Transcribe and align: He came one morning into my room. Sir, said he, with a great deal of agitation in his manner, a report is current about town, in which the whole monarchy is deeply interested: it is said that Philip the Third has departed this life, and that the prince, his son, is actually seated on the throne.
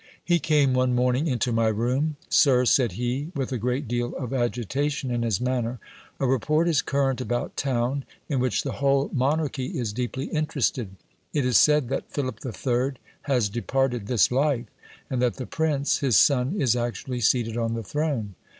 He 0.25 0.39
came 0.39 0.73
one 0.73 0.95
morning 0.95 1.27
into 1.27 1.51
my 1.51 1.67
room. 1.67 2.15
Sir, 2.27 2.65
said 2.65 2.93
he, 2.93 3.31
with 3.35 3.51
a 3.51 3.59
great 3.59 3.87
deal 3.87 4.15
of 4.15 4.33
agitation 4.33 5.11
in 5.11 5.21
his 5.21 5.39
manner, 5.39 5.79
a 6.19 6.25
report 6.25 6.67
is 6.67 6.81
current 6.81 7.21
about 7.21 7.55
town, 7.55 8.03
in 8.27 8.39
which 8.39 8.63
the 8.63 8.71
whole 8.71 9.11
monarchy 9.13 9.77
is 9.77 9.93
deeply 9.93 10.25
interested: 10.25 10.95
it 11.33 11.45
is 11.45 11.59
said 11.59 11.89
that 11.89 12.11
Philip 12.11 12.39
the 12.39 12.51
Third 12.51 12.97
has 13.29 13.47
departed 13.47 14.07
this 14.07 14.31
life, 14.31 14.65
and 15.07 15.21
that 15.21 15.35
the 15.35 15.45
prince, 15.45 15.99
his 15.99 16.17
son, 16.17 16.59
is 16.59 16.75
actually 16.75 17.21
seated 17.21 17.55
on 17.55 17.75
the 17.75 17.83
throne. 17.83 18.33